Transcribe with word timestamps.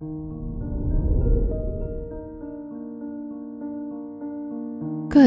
Good 0.00 0.06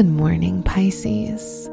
morning, 0.06 0.62
Pisces. 0.62 1.68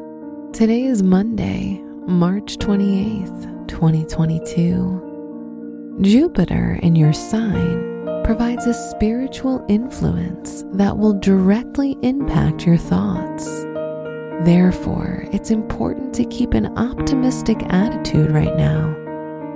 Today 0.52 0.83
is 0.83 1.01
Monday, 1.01 1.80
March 2.08 2.58
28th, 2.58 3.70
2022. 3.70 5.98
Jupiter 6.01 6.77
in 6.83 6.98
your 6.98 7.14
sign 7.14 8.21
provides 8.25 8.66
a 8.66 8.73
spiritual 8.73 9.66
influence 9.70 10.66
that 10.73 10.97
will 10.97 11.13
directly 11.13 11.95
impact 12.02 12.66
your 12.66 12.75
thoughts. 12.75 13.45
Therefore, 14.43 15.25
it's 15.31 15.52
important 15.52 16.13
to 16.16 16.25
keep 16.25 16.54
an 16.54 16.77
optimistic 16.77 17.63
attitude 17.70 18.31
right 18.31 18.57
now, 18.57 18.93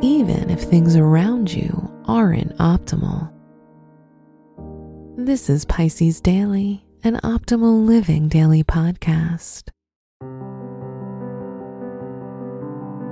even 0.02 0.50
if 0.50 0.62
things 0.62 0.96
around 0.96 1.52
you 1.52 1.93
aren't 2.06 2.58
optimal. 2.58 3.32
This 5.18 5.50
is 5.50 5.66
Pisces 5.66 6.22
Daily 6.22 6.84
an 7.06 7.20
optimal 7.22 7.86
living 7.86 8.30
daily 8.30 8.64
podcast. 8.64 9.68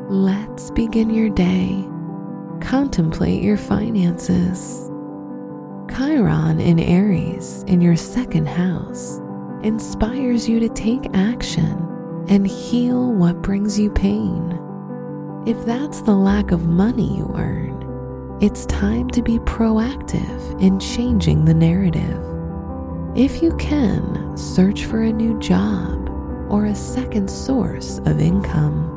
Let's 0.10 0.72
begin 0.72 1.10
your 1.10 1.30
day. 1.30 1.86
Contemplate 2.62 3.44
your 3.44 3.58
finances. 3.58 4.90
Chiron 5.94 6.62
in 6.62 6.80
Aries 6.80 7.66
in 7.68 7.82
your 7.82 7.98
second 7.98 8.48
house 8.48 9.20
inspires 9.62 10.48
you 10.48 10.62
to 10.62 10.70
take 10.70 11.14
action 11.14 12.26
and 12.30 12.48
heal 12.48 13.12
what 13.12 13.42
brings 13.42 13.78
you 13.78 13.92
pain. 13.92 14.58
If 15.46 15.66
that's 15.66 16.02
the 16.02 16.16
lack 16.16 16.52
of 16.52 16.66
money 16.66 17.18
you 17.18 17.30
earn, 17.36 17.71
it's 18.42 18.66
time 18.66 19.08
to 19.12 19.22
be 19.22 19.38
proactive 19.40 20.60
in 20.60 20.80
changing 20.80 21.46
the 21.46 21.54
narrative. 21.54 22.20
If 23.16 23.44
you 23.44 23.56
can, 23.58 24.36
search 24.36 24.86
for 24.86 25.04
a 25.04 25.14
new 25.14 25.38
job 25.40 26.10
or 26.50 26.66
a 26.66 26.74
second 26.74 27.30
source 27.30 28.00
of 28.00 28.20
income. 28.20 28.88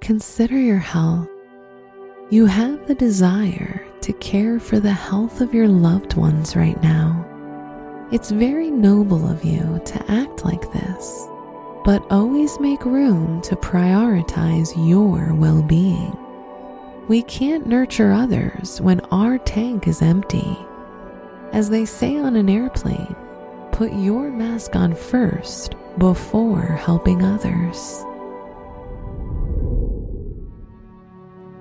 Consider 0.00 0.58
your 0.58 0.78
health. 0.78 1.28
You 2.30 2.46
have 2.46 2.88
the 2.88 2.94
desire 2.96 3.86
to 4.00 4.12
care 4.14 4.58
for 4.58 4.80
the 4.80 4.92
health 4.92 5.40
of 5.40 5.54
your 5.54 5.68
loved 5.68 6.14
ones 6.14 6.56
right 6.56 6.82
now. 6.82 7.24
It's 8.10 8.32
very 8.32 8.72
noble 8.72 9.30
of 9.30 9.44
you 9.44 9.80
to 9.84 10.10
act 10.10 10.44
like 10.44 10.72
this, 10.72 11.28
but 11.86 12.04
always 12.10 12.58
make 12.58 12.84
room 12.84 13.40
to 13.42 13.54
prioritize 13.54 14.74
your 14.88 15.32
well 15.34 15.62
being. 15.62 16.18
We 17.06 17.22
can't 17.22 17.68
nurture 17.68 18.10
others 18.10 18.80
when 18.80 18.98
our 19.12 19.38
tank 19.38 19.86
is 19.86 20.02
empty. 20.02 20.58
As 21.52 21.70
they 21.70 21.84
say 21.84 22.18
on 22.18 22.34
an 22.34 22.48
airplane, 22.48 23.14
put 23.70 23.92
your 23.92 24.32
mask 24.32 24.74
on 24.74 24.96
first 24.96 25.76
before 25.98 26.66
helping 26.66 27.22
others. 27.22 28.04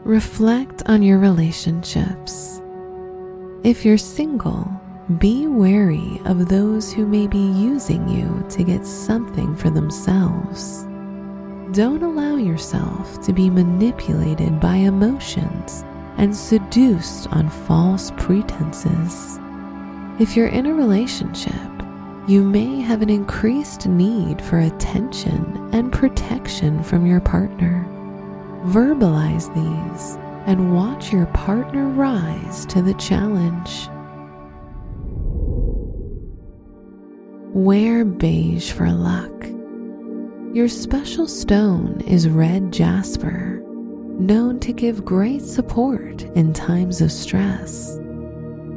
Reflect 0.03 0.81
on 0.87 1.03
your 1.03 1.19
relationships. 1.19 2.63
If 3.63 3.85
you're 3.85 3.99
single, 3.99 4.71
be 5.19 5.45
wary 5.45 6.19
of 6.25 6.49
those 6.49 6.91
who 6.91 7.05
may 7.05 7.27
be 7.27 7.37
using 7.37 8.09
you 8.09 8.43
to 8.49 8.63
get 8.63 8.83
something 8.83 9.55
for 9.55 9.69
themselves. 9.69 10.83
Don't 11.73 12.01
allow 12.01 12.37
yourself 12.37 13.21
to 13.21 13.31
be 13.31 13.47
manipulated 13.47 14.59
by 14.59 14.77
emotions 14.77 15.83
and 16.17 16.35
seduced 16.35 17.27
on 17.27 17.51
false 17.51 18.11
pretenses. 18.17 19.39
If 20.19 20.35
you're 20.35 20.47
in 20.47 20.65
a 20.65 20.73
relationship, 20.73 21.53
you 22.27 22.43
may 22.43 22.81
have 22.81 23.03
an 23.03 23.11
increased 23.11 23.87
need 23.87 24.41
for 24.41 24.57
attention 24.57 25.69
and 25.71 25.93
protection 25.93 26.81
from 26.81 27.05
your 27.05 27.19
partner. 27.19 27.85
Verbalize 28.65 29.53
these 29.53 30.15
and 30.47 30.73
watch 30.73 31.13
your 31.13 31.27
partner 31.27 31.89
rise 31.89 32.65
to 32.65 32.81
the 32.81 32.95
challenge. 32.95 33.87
Wear 37.55 38.03
beige 38.03 38.73
for 38.73 38.91
luck. 38.91 39.31
Your 40.53 40.67
special 40.67 41.25
stone 41.25 42.01
is 42.01 42.27
red 42.27 42.73
jasper, 42.73 43.63
known 44.19 44.59
to 44.59 44.73
give 44.73 45.05
great 45.05 45.41
support 45.41 46.23
in 46.35 46.51
times 46.51 46.99
of 46.99 47.13
stress. 47.13 47.97